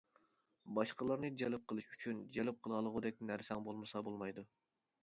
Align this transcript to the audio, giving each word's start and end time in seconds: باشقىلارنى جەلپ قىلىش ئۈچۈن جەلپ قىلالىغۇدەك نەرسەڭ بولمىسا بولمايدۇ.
باشقىلارنى 0.77 1.31
جەلپ 1.41 1.67
قىلىش 1.73 1.87
ئۈچۈن 1.91 2.25
جەلپ 2.39 2.59
قىلالىغۇدەك 2.65 3.25
نەرسەڭ 3.33 3.67
بولمىسا 3.71 4.07
بولمايدۇ. 4.11 4.51